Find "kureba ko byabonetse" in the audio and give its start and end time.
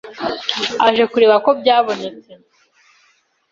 1.11-2.31